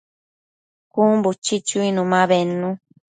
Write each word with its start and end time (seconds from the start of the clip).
Cun 0.93 1.11
buchi 1.23 1.55
chuinu 1.67 2.01
ma 2.11 2.21
bednu 2.29 2.69